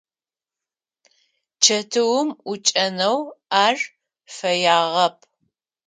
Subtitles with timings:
[1.63, 3.19] Чэтыум ӏукӏэнэу
[3.65, 3.77] ар
[4.35, 5.15] фэягъэп.